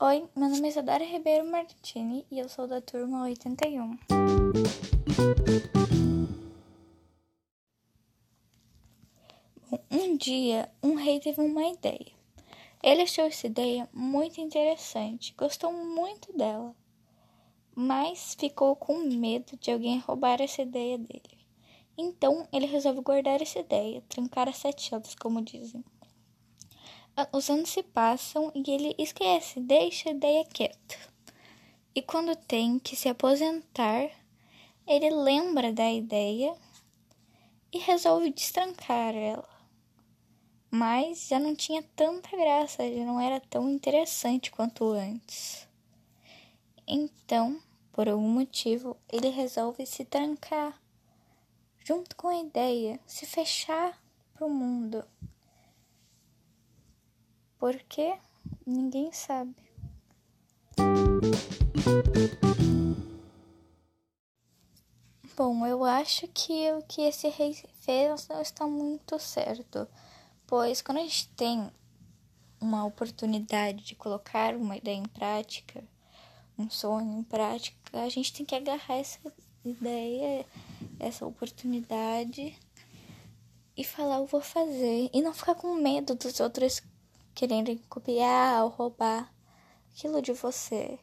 Oi, 0.00 0.28
meu 0.34 0.48
nome 0.48 0.66
é 0.66 0.70
Isadora 0.70 1.04
Ribeiro 1.04 1.44
Martini 1.48 2.26
e 2.30 2.38
eu 2.40 2.48
sou 2.48 2.66
da 2.66 2.80
turma 2.80 3.22
81. 3.22 3.98
Bom, 9.70 9.84
um 9.90 10.16
dia, 10.16 10.68
um 10.82 10.94
rei 10.94 11.20
teve 11.20 11.40
uma 11.40 11.66
ideia. 11.68 12.12
Ele 12.82 13.02
achou 13.02 13.24
essa 13.24 13.46
ideia 13.46 13.88
muito 13.92 14.40
interessante, 14.40 15.34
gostou 15.38 15.72
muito 15.72 16.36
dela, 16.36 16.74
mas 17.74 18.34
ficou 18.34 18.74
com 18.74 18.98
medo 18.98 19.56
de 19.56 19.70
alguém 19.70 20.00
roubar 20.00 20.40
essa 20.40 20.62
ideia 20.62 20.98
dele. 20.98 21.46
Então, 21.96 22.48
ele 22.52 22.66
resolve 22.66 23.00
guardar 23.02 23.40
essa 23.40 23.60
ideia, 23.60 24.02
trancar 24.08 24.48
as 24.48 24.56
sete 24.56 24.82
chaves, 24.82 25.14
como 25.14 25.40
dizem. 25.40 25.84
Os 27.30 27.50
anos 27.50 27.68
se 27.68 27.82
passam 27.82 28.50
e 28.54 28.70
ele 28.70 28.94
esquece, 28.98 29.60
deixa 29.60 30.08
a 30.08 30.12
ideia 30.12 30.44
quieta. 30.46 30.96
E 31.94 32.00
quando 32.00 32.34
tem 32.34 32.78
que 32.78 32.96
se 32.96 33.06
aposentar, 33.06 34.10
ele 34.86 35.10
lembra 35.10 35.70
da 35.72 35.92
ideia 35.92 36.56
e 37.70 37.78
resolve 37.78 38.30
destrancar 38.30 39.14
ela. 39.14 39.48
Mas 40.70 41.28
já 41.28 41.38
não 41.38 41.54
tinha 41.54 41.82
tanta 41.94 42.34
graça, 42.34 42.90
já 42.90 43.04
não 43.04 43.20
era 43.20 43.40
tão 43.40 43.68
interessante 43.68 44.50
quanto 44.50 44.90
antes. 44.92 45.68
Então, 46.86 47.60
por 47.92 48.08
algum 48.08 48.28
motivo, 48.28 48.96
ele 49.10 49.28
resolve 49.28 49.84
se 49.84 50.02
trancar 50.06 50.80
junto 51.84 52.16
com 52.16 52.28
a 52.28 52.38
ideia, 52.38 52.98
se 53.06 53.26
fechar 53.26 54.02
para 54.32 54.46
o 54.46 54.50
mundo. 54.50 54.81
Por 57.62 57.78
quê? 57.84 58.18
Ninguém 58.66 59.12
sabe. 59.12 59.54
Bom, 65.36 65.64
eu 65.64 65.84
acho 65.84 66.26
que 66.26 66.72
o 66.72 66.82
que 66.82 67.02
esse 67.02 67.28
rei 67.28 67.54
fez 67.54 68.26
não 68.26 68.42
está 68.42 68.66
muito 68.66 69.16
certo, 69.20 69.86
pois 70.44 70.82
quando 70.82 70.98
a 70.98 71.02
gente 71.02 71.28
tem 71.36 71.70
uma 72.60 72.84
oportunidade 72.84 73.84
de 73.84 73.94
colocar 73.94 74.56
uma 74.56 74.76
ideia 74.76 74.96
em 74.96 75.06
prática, 75.06 75.84
um 76.58 76.68
sonho 76.68 77.20
em 77.20 77.22
prática, 77.22 77.78
a 77.92 78.08
gente 78.08 78.32
tem 78.32 78.44
que 78.44 78.56
agarrar 78.56 78.96
essa 78.96 79.20
ideia, 79.64 80.44
essa 80.98 81.24
oportunidade 81.24 82.58
e 83.76 83.84
falar 83.84 84.16
eu 84.16 84.26
vou 84.26 84.40
fazer 84.40 85.08
e 85.14 85.22
não 85.22 85.32
ficar 85.32 85.54
com 85.54 85.76
medo 85.76 86.16
dos 86.16 86.40
outros 86.40 86.82
querendo 87.34 87.76
copiar 87.88 88.64
ou 88.64 88.70
roubar 88.70 89.32
aquilo 89.90 90.20
de 90.22 90.32
você. 90.32 90.98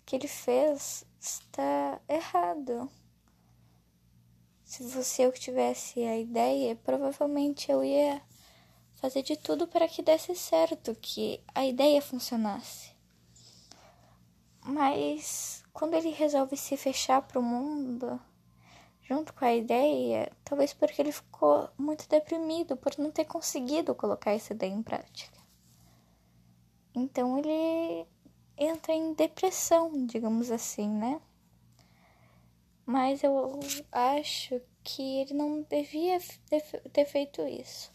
O 0.00 0.04
que 0.04 0.16
ele 0.16 0.28
fez 0.28 1.04
está 1.20 2.00
errado. 2.08 2.90
Se 4.64 4.82
você 4.84 5.26
eu 5.26 5.32
tivesse 5.32 6.02
a 6.02 6.18
ideia, 6.18 6.74
provavelmente 6.76 7.70
eu 7.70 7.84
ia 7.84 8.22
fazer 8.94 9.22
de 9.22 9.36
tudo 9.36 9.66
para 9.66 9.88
que 9.88 10.02
desse 10.02 10.34
certo, 10.34 10.94
que 10.94 11.42
a 11.54 11.66
ideia 11.66 12.00
funcionasse. 12.00 12.92
Mas 14.64 15.64
quando 15.72 15.94
ele 15.94 16.10
resolve 16.10 16.56
se 16.56 16.76
fechar 16.76 17.20
para 17.22 17.38
o 17.38 17.42
mundo, 17.42 18.20
junto 19.02 19.34
com 19.34 19.44
a 19.44 19.54
ideia, 19.54 20.30
talvez 20.44 20.72
porque 20.72 21.02
ele 21.02 21.12
ficou 21.12 21.68
muito 21.76 22.08
deprimido 22.08 22.76
por 22.76 22.96
não 22.96 23.10
ter 23.10 23.24
conseguido 23.24 23.94
colocar 23.94 24.32
essa 24.32 24.52
ideia 24.52 24.70
em 24.70 24.82
prática. 24.82 25.41
Então 26.94 27.38
ele 27.38 28.06
entra 28.56 28.92
em 28.92 29.14
depressão, 29.14 30.06
digamos 30.06 30.50
assim, 30.50 30.88
né? 30.88 31.20
Mas 32.84 33.22
eu 33.22 33.60
acho 33.90 34.60
que 34.84 35.20
ele 35.20 35.34
não 35.34 35.62
devia 35.62 36.18
ter 36.92 37.04
feito 37.06 37.40
isso. 37.42 37.90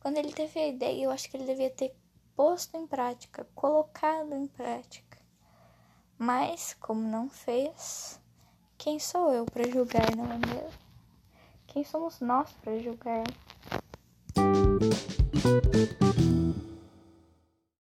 Quando 0.00 0.18
ele 0.18 0.32
teve 0.32 0.58
a 0.58 0.68
ideia, 0.68 1.04
eu 1.04 1.10
acho 1.10 1.30
que 1.30 1.36
ele 1.36 1.46
devia 1.46 1.70
ter 1.70 1.94
posto 2.34 2.76
em 2.76 2.86
prática, 2.86 3.46
colocado 3.54 4.34
em 4.34 4.46
prática. 4.48 5.18
Mas, 6.18 6.74
como 6.74 7.00
não 7.00 7.30
fez, 7.30 8.20
quem 8.76 8.98
sou 8.98 9.32
eu 9.32 9.44
para 9.44 9.70
julgar, 9.70 10.14
não 10.16 10.24
é 10.24 10.38
mesmo? 10.38 10.78
Quem 11.68 11.84
somos 11.84 12.20
nós 12.20 12.52
para 12.62 12.78
julgar? 12.78 13.24